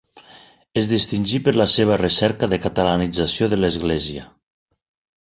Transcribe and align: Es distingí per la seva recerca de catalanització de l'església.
Es 0.81 0.89
distingí 0.91 1.41
per 1.49 1.53
la 1.61 1.69
seva 1.75 1.99
recerca 2.03 2.51
de 2.55 2.61
catalanització 2.65 3.53
de 3.55 3.63
l'església. 3.63 4.29